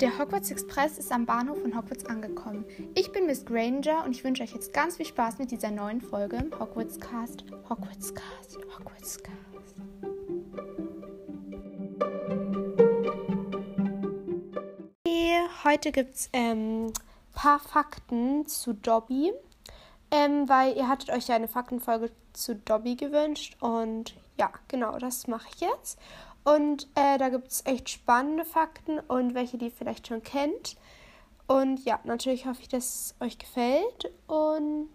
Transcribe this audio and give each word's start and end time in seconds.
Der 0.00 0.18
Hogwarts 0.18 0.50
Express 0.50 0.96
ist 0.96 1.12
am 1.12 1.26
Bahnhof 1.26 1.60
von 1.60 1.76
Hogwarts 1.76 2.06
angekommen. 2.06 2.64
Ich 2.94 3.12
bin 3.12 3.26
Miss 3.26 3.44
Granger 3.44 4.02
und 4.06 4.12
ich 4.12 4.24
wünsche 4.24 4.42
euch 4.42 4.54
jetzt 4.54 4.72
ganz 4.72 4.96
viel 4.96 5.04
Spaß 5.04 5.38
mit 5.38 5.50
dieser 5.50 5.70
neuen 5.70 6.00
Folge 6.00 6.36
im 6.36 6.58
Hogwarts 6.58 6.98
Cast. 6.98 7.44
Hogwarts 7.68 8.14
Cast, 8.14 8.56
Hogwarts 8.78 9.22
Cast. 9.22 9.40
Heute 15.62 15.92
gibt 15.92 16.14
es 16.14 16.30
ein 16.32 16.86
ähm, 16.86 16.92
paar 17.34 17.58
Fakten 17.58 18.46
zu 18.46 18.72
Dobby, 18.72 19.30
ähm, 20.10 20.48
weil 20.48 20.74
ihr 20.74 20.88
hattet 20.88 21.10
euch 21.10 21.28
ja 21.28 21.36
eine 21.36 21.48
Faktenfolge 21.48 22.10
zu 22.32 22.56
Dobby 22.56 22.96
gewünscht 22.96 23.58
und 23.60 24.14
ja, 24.38 24.50
genau, 24.68 24.98
das 24.98 25.26
mache 25.26 25.48
ich 25.54 25.60
jetzt. 25.60 25.98
Und 26.44 26.88
äh, 26.94 27.18
da 27.18 27.28
gibt 27.28 27.48
es 27.48 27.64
echt 27.66 27.90
spannende 27.90 28.44
Fakten 28.44 28.98
und 28.98 29.34
welche, 29.34 29.58
die 29.58 29.66
ihr 29.66 29.72
vielleicht 29.72 30.08
schon 30.08 30.22
kennt. 30.22 30.76
Und 31.46 31.84
ja, 31.84 31.98
natürlich 32.04 32.46
hoffe 32.46 32.62
ich, 32.62 32.68
dass 32.68 32.84
es 32.84 33.14
euch 33.20 33.38
gefällt. 33.38 34.10
Und 34.26 34.88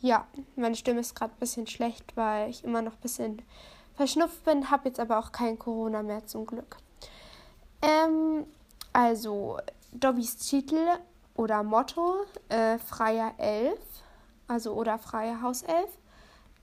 ja, 0.00 0.26
meine 0.56 0.74
Stimme 0.74 1.00
ist 1.00 1.14
gerade 1.14 1.32
ein 1.32 1.38
bisschen 1.38 1.66
schlecht, 1.66 2.16
weil 2.16 2.50
ich 2.50 2.64
immer 2.64 2.82
noch 2.82 2.94
ein 2.94 3.00
bisschen 3.00 3.42
verschnupft 3.94 4.44
bin, 4.44 4.70
habe 4.70 4.88
jetzt 4.88 5.00
aber 5.00 5.18
auch 5.18 5.32
kein 5.32 5.58
Corona 5.58 6.02
mehr 6.02 6.26
zum 6.26 6.46
Glück. 6.46 6.78
Ähm, 7.82 8.46
also, 8.92 9.58
Dobbys 9.92 10.36
Titel 10.36 10.88
oder 11.34 11.62
Motto, 11.62 12.24
äh, 12.48 12.78
freier 12.78 13.34
Elf, 13.38 13.80
also 14.48 14.72
oder 14.74 14.98
freier 14.98 15.40
Hauself. 15.40 15.98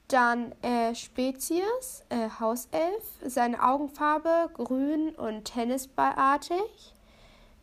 Dann 0.09 0.53
äh, 0.63 0.95
Spezies, 0.95 2.03
äh, 2.09 2.29
Hauself, 2.39 3.03
seine 3.23 3.63
Augenfarbe 3.63 4.49
grün 4.55 5.09
und 5.15 5.45
tennisballartig. 5.45 6.93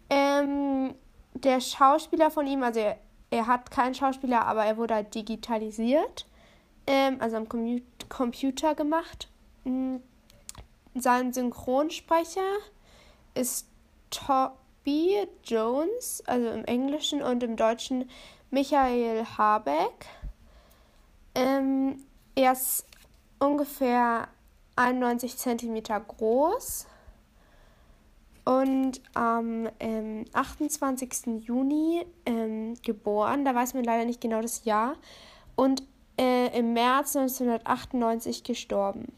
Ähm, 0.08 0.94
der 1.34 1.61
Schauspieler 1.61 2.30
von 2.30 2.47
ihm, 2.47 2.62
also 2.62 2.78
er, 2.80 2.98
er, 3.30 3.48
hat 3.48 3.72
keinen 3.72 3.94
Schauspieler, 3.94 4.47
aber 4.47 4.64
er 4.64 4.77
wurde 4.77 4.94
halt 4.94 5.14
digitalisiert, 5.14 6.27
ähm, 6.86 7.17
also 7.20 7.36
am 7.36 7.48
Com 7.48 7.83
Computer 8.08 8.77
gemacht. 8.77 9.28
Mhm. 9.64 10.00
Sein 10.94 11.33
Synchronsprecher 11.33 12.56
ist 13.34 13.69
Toby 14.11 15.27
Jones, 15.44 16.22
also 16.27 16.48
im 16.48 16.64
Englischen 16.64 17.22
und 17.22 17.42
im 17.42 17.56
Deutschen 17.56 18.08
Michael 18.50 19.27
Habeck. 19.36 20.06
Ähm, 21.34 22.06
er 22.37 22.53
ist 22.53 22.87
ungefähr 23.41 24.29
91 24.77 25.37
cm 25.37 25.83
groß 26.06 26.87
und 28.45 29.01
am 29.15 29.69
ähm, 29.81 30.25
28. 30.33 31.42
Juni 31.45 32.07
ähm, 32.25 32.75
geboren. 32.83 33.45
Da 33.45 33.55
weiß 33.55 33.75
man 33.75 33.83
leider 33.83 34.05
nicht 34.05 34.20
genau 34.20 34.41
das 34.41 34.64
Jahr. 34.64 34.95
Und 35.57 35.83
äh, 36.19 36.57
im 36.57 36.73
März 36.73 37.17
1998 37.17 38.45
gestorben. 38.45 39.12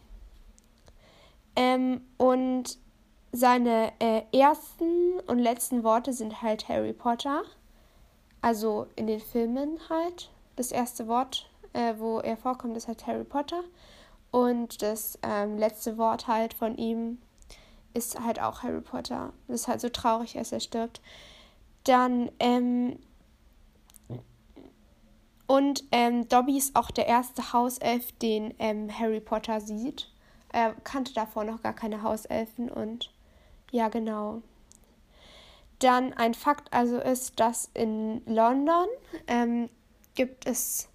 Ähm, 1.57 2.01
und 2.17 2.79
seine 3.33 3.93
äh, 3.99 4.23
ersten 4.33 5.21
und 5.27 5.39
letzten 5.39 5.85
Worte 5.85 6.15
sind 6.15 6.41
halt 6.41 6.69
Harry 6.69 6.95
Potter. 6.95 7.43
Also 8.41 8.87
in 8.97 9.07
den 9.07 9.21
Filmen 9.21 9.79
halt. 9.91 10.31
Das 10.57 10.73
erste 10.73 11.07
Wort 11.07 11.51
äh, 11.73 11.95
wo 11.99 12.21
er 12.21 12.37
vorkommt, 12.37 12.77
ist 12.77 12.89
halt 12.89 13.07
Harry 13.07 13.25
Potter. 13.25 13.63
Und 14.31 14.83
das 14.83 15.19
ähm, 15.23 15.59
letzte 15.59 15.97
Wort 15.97 16.27
halt 16.27 16.55
von 16.55 16.77
ihm 16.77 17.19
ist 17.95 18.21
halt 18.21 18.41
auch 18.41 18.63
Harry 18.63 18.81
Potter. 18.81 19.33
Das 19.47 19.63
ist 19.63 19.69
halt 19.69 19.81
so 19.81 19.89
traurig, 19.89 20.37
als 20.37 20.53
er 20.53 20.61
stirbt. 20.61 21.01
Dann, 21.85 22.31
ähm, 22.39 22.99
und 25.47 25.85
ähm, 25.93 26.29
Dobby 26.29 26.59
ist 26.59 26.77
auch 26.77 26.91
der 26.91 27.07
erste 27.07 27.53
Hauself, 27.53 28.13
den 28.13 28.55
ähm, 28.59 28.91
Harry 28.97 29.21
Potter 29.21 29.61
sieht. 29.61 30.11
Er 30.53 30.75
kannte 30.85 31.15
davor 31.15 31.45
noch 31.45 31.63
gar 31.63 31.73
keine 31.73 32.03
Hauselfen 32.03 32.71
und 32.71 33.11
ja, 33.71 33.89
genau. 33.89 34.43
Dann 35.79 36.13
ein 36.13 36.35
Fakt 36.35 36.73
also 36.73 36.99
ist, 36.99 37.39
dass 37.39 37.71
in 37.75 38.23
London 38.27 38.87
ähm, 39.27 39.71
gibt 40.15 40.47
es 40.47 40.89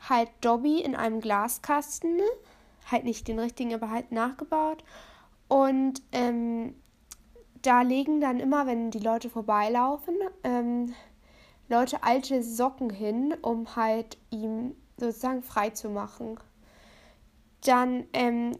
halt 0.00 0.30
Dobby 0.40 0.80
in 0.80 0.94
einem 0.94 1.20
Glaskasten, 1.20 2.20
halt 2.90 3.04
nicht 3.04 3.28
den 3.28 3.38
richtigen, 3.38 3.74
aber 3.74 3.90
halt 3.90 4.12
nachgebaut. 4.12 4.84
Und 5.48 6.02
ähm, 6.12 6.74
da 7.62 7.82
legen 7.82 8.20
dann 8.20 8.40
immer, 8.40 8.66
wenn 8.66 8.90
die 8.90 8.98
Leute 8.98 9.30
vorbeilaufen, 9.30 10.14
ähm, 10.44 10.94
Leute 11.68 12.02
alte 12.02 12.42
Socken 12.42 12.90
hin, 12.90 13.34
um 13.42 13.74
halt 13.74 14.18
ihm 14.30 14.76
sozusagen 14.96 15.42
frei 15.42 15.70
zu 15.70 15.90
machen. 15.90 16.38
Dann, 17.64 18.04
ähm, 18.12 18.56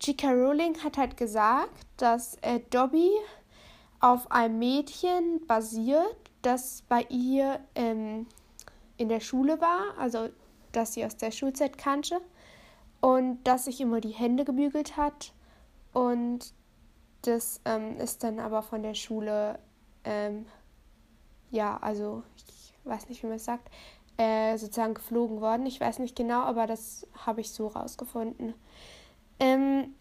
J.K. 0.00 0.30
Rowling 0.30 0.76
hat 0.84 0.98
halt 0.98 1.16
gesagt, 1.16 1.86
dass 1.96 2.36
äh, 2.42 2.60
Dobby 2.70 3.10
auf 4.00 4.30
einem 4.30 4.58
Mädchen 4.58 5.46
basiert, 5.46 6.30
das 6.42 6.82
bei 6.88 7.06
ihr 7.08 7.60
ähm, 7.74 8.26
in 8.96 9.08
der 9.08 9.20
Schule 9.20 9.60
war, 9.60 9.98
also 9.98 10.28
dass 10.72 10.94
sie 10.94 11.04
aus 11.04 11.16
der 11.16 11.30
Schulzeit 11.30 11.78
kannte 11.78 12.20
und 13.00 13.42
dass 13.44 13.66
sich 13.66 13.80
immer 13.80 14.00
die 14.00 14.10
Hände 14.10 14.44
gebügelt 14.44 14.96
hat 14.96 15.32
und 15.92 16.52
das 17.22 17.60
ähm, 17.64 17.98
ist 17.98 18.22
dann 18.22 18.38
aber 18.38 18.62
von 18.62 18.82
der 18.82 18.94
Schule, 18.94 19.58
ähm, 20.04 20.46
ja, 21.50 21.76
also 21.78 22.22
ich 22.36 22.74
weiß 22.84 23.08
nicht, 23.08 23.22
wie 23.22 23.26
man 23.26 23.36
es 23.36 23.44
sagt, 23.44 23.68
äh, 24.16 24.56
sozusagen 24.56 24.94
geflogen 24.94 25.40
worden. 25.40 25.66
Ich 25.66 25.80
weiß 25.80 25.98
nicht 25.98 26.16
genau, 26.16 26.42
aber 26.42 26.66
das 26.66 27.06
habe 27.26 27.40
ich 27.40 27.50
so 27.50 27.66
rausgefunden. 27.66 28.54
Ähm, 29.40 29.94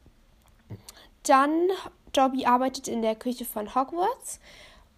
dann, 1.24 1.70
Dobby 2.14 2.46
arbeitet 2.46 2.88
in 2.88 3.02
der 3.02 3.16
Küche 3.16 3.46
von 3.46 3.74
Hogwarts 3.74 4.40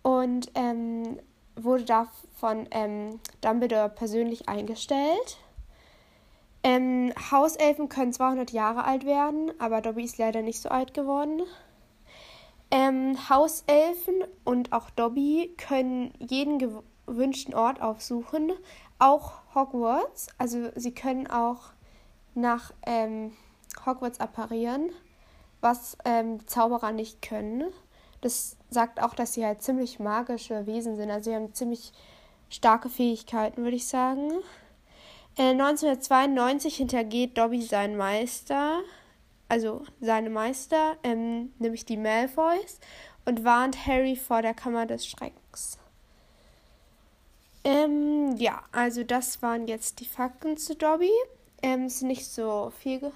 und 0.04 0.52
ähm, 0.56 1.20
wurde 1.64 1.84
da 1.86 2.08
von 2.40 2.68
ähm, 2.72 3.20
Dumbledore 3.42 3.90
persönlich 3.90 4.48
eingestellt. 4.48 5.38
Ähm, 6.64 7.14
Hauselfen 7.32 7.90
können 7.90 8.14
200 8.14 8.52
Jahre 8.52 8.84
alt 8.84 9.06
werden, 9.06 9.52
aber 9.60 9.82
Dobby 9.82 10.04
ist 10.04 10.18
leider 10.18 10.42
nicht 10.42 10.62
so 10.62 10.70
alt 10.70 10.94
geworden. 10.94 11.42
Ähm, 12.70 13.18
Hauselfen 13.30 14.24
und 14.44 14.74
auch 14.74 14.90
Dobby 14.90 15.56
können 15.58 16.14
jeden 16.20 16.60
gewünschten 16.60 17.54
Ort 17.54 17.82
aufsuchen, 17.82 18.52
auch 19.00 19.34
Hogwarts. 19.56 20.28
Also 20.38 20.70
sie 20.76 20.94
können 20.94 21.28
auch 21.28 21.72
nach 22.36 22.74
ähm, 22.86 23.32
Hogwarts 23.86 24.20
apparieren, 24.20 24.92
was 25.62 25.98
ähm, 26.04 26.46
Zauberer 26.48 26.92
nicht 26.92 27.22
können. 27.22 27.66
Das 28.28 28.58
sagt 28.70 29.02
auch, 29.02 29.14
dass 29.14 29.36
sie 29.36 29.46
halt 29.46 29.62
ziemlich 29.62 30.00
magische 30.00 30.66
Wesen 30.66 30.98
sind. 30.98 31.10
Also 31.10 31.30
sie 31.30 31.36
haben 31.38 31.54
ziemlich 31.54 31.94
starke 32.50 32.90
Fähigkeiten, 32.90 33.64
würde 33.64 33.78
ich 33.78 33.88
sagen. 33.88 34.32
Äh, 35.38 35.52
1992 35.52 36.76
hintergeht 36.76 37.38
Dobby 37.38 37.62
seinen 37.62 37.96
Meister, 37.96 38.82
also 39.48 39.86
seine 40.02 40.30
Meister, 40.30 40.98
ähm, 41.04 41.54
nämlich 41.58 41.86
die 41.86 41.96
Malfoys, 41.96 42.82
und 43.24 43.46
warnt 43.46 43.88
Harry 43.88 44.18
vor 44.18 44.42
der 44.42 44.54
Kammer 44.54 44.86
des 44.86 45.08
Schreckens. 45.08 45.78
Ähm, 47.64 48.36
ja, 48.36 48.62
also 48.74 49.06
das 49.06 49.42
waren 49.42 49.70
jetzt 49.70 50.02
die 50.02 50.06
Fakten 50.06 50.58
zu 50.58 50.76
Dobby. 50.76 51.14
Ähm, 51.62 51.86
es 51.86 51.96
ist 51.96 52.02
nicht 52.02 52.26
so 52.26 52.74
viel, 52.78 53.10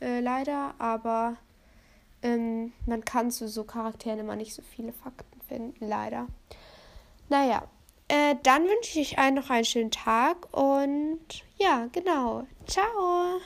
äh, 0.00 0.20
leider, 0.20 0.74
aber 0.78 1.36
ähm, 2.26 2.72
man 2.86 3.04
kann 3.04 3.30
zu 3.30 3.48
so 3.48 3.62
Charakteren 3.62 4.18
immer 4.18 4.34
nicht 4.34 4.52
so 4.52 4.62
viele 4.62 4.92
Fakten 4.92 5.40
finden, 5.42 5.86
leider. 5.86 6.26
Naja, 7.28 7.68
äh, 8.08 8.34
dann 8.42 8.64
wünsche 8.64 8.98
ich 8.98 9.18
euch 9.18 9.32
noch 9.32 9.48
einen 9.48 9.64
schönen 9.64 9.92
Tag 9.92 10.52
und 10.52 11.20
ja, 11.56 11.88
genau. 11.92 12.46
Ciao. 12.66 13.40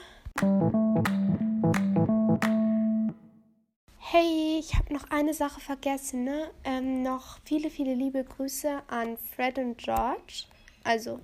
Hey, 3.99 4.57
ich 4.59 4.75
habe 4.75 4.93
noch 4.93 5.09
eine 5.11 5.33
Sache 5.35 5.61
vergessen. 5.61 6.23
Ne? 6.23 6.49
Ähm, 6.63 7.03
noch 7.03 7.37
viele, 7.45 7.69
viele 7.69 7.93
liebe 7.93 8.23
Grüße 8.23 8.81
an 8.87 9.15
Fred 9.17 9.59
und 9.59 9.77
George. 9.77 10.45
Also, 10.83 11.19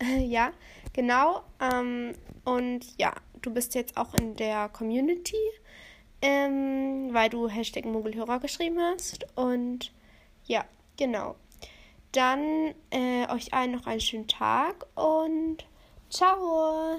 ja, 0.18 0.50
genau. 0.92 1.42
Ähm, 1.60 2.14
und 2.44 2.98
ja, 2.98 3.14
du 3.42 3.54
bist 3.54 3.76
jetzt 3.76 3.96
auch 3.96 4.12
in 4.14 4.34
der 4.34 4.68
Community 4.68 5.36
ähm, 6.22 7.08
weil 7.12 7.28
du 7.30 7.48
Hashtag 7.48 7.84
Mogelhörer 7.84 8.40
geschrieben 8.40 8.78
hast. 8.80 9.26
Und 9.36 9.92
ja, 10.44 10.64
genau. 10.96 11.36
Dann 12.12 12.74
äh, 12.90 13.28
euch 13.30 13.52
allen 13.52 13.72
noch 13.72 13.86
einen 13.86 14.00
schönen 14.00 14.28
Tag 14.28 14.86
und 14.94 15.58
ciao! 16.08 16.98